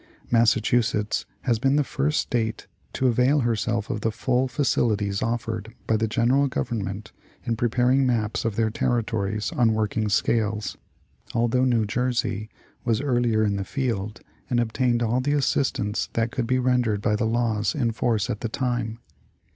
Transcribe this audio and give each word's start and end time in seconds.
Massa 0.31 0.59
chusetts 0.59 1.25
has 1.41 1.59
been 1.59 1.75
the 1.75 1.83
first 1.83 2.21
State 2.21 2.65
to 2.93 3.05
avail 3.05 3.41
herself 3.41 3.91
of 3.91 4.01
the 4.01 4.09
full 4.11 4.47
facili 4.47 4.97
ties 4.97 5.21
offered 5.21 5.75
by 5.85 5.95
the 5.95 6.07
General 6.07 6.47
Government 6.47 7.11
in 7.43 7.55
preparing 7.55 8.03
maps 8.03 8.43
of 8.43 8.55
their 8.55 8.71
territories 8.71 9.51
on 9.51 9.73
working 9.75 10.09
scales, 10.09 10.75
although 11.35 11.65
New 11.65 11.85
Jersey 11.85 12.49
was 12.83 12.99
earlier 12.99 13.43
in 13.43 13.57
the 13.57 13.63
field 13.63 14.21
and 14.49 14.59
obtained 14.59 15.03
all 15.03 15.21
the 15.21 15.33
assistance 15.33 16.09
that 16.13 16.31
could 16.31 16.47
be 16.47 16.57
rendered 16.57 16.99
by 16.99 17.15
the 17.15 17.25
laws 17.27 17.75
in 17.75 17.91
force 17.91 18.27
at 18.27 18.41
the 18.41 18.49
time. 18.49 18.97